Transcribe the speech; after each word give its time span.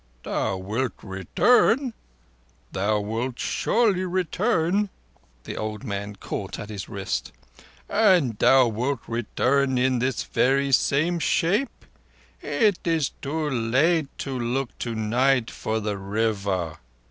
"Thou 0.23 0.57
wilt 0.57 0.93
return? 1.03 1.93
Thou 2.71 2.99
wilt 3.01 3.37
surely 3.37 4.03
return?" 4.03 4.89
The 5.43 5.55
old 5.55 5.83
man 5.83 6.15
caught 6.15 6.57
at 6.57 6.69
his 6.71 6.89
wrist. 6.89 7.31
"And 7.87 8.35
thou 8.39 8.67
wilt 8.67 9.01
return 9.05 9.77
in 9.77 9.99
this 9.99 10.23
very 10.23 10.71
same 10.71 11.19
shape? 11.19 11.85
Is 12.41 12.79
it 12.83 13.11
too 13.21 13.47
late 13.47 14.07
to 14.17 14.39
look 14.39 14.75
tonight 14.79 15.51
for 15.51 15.79
the 15.79 15.99
River?" 15.99 16.77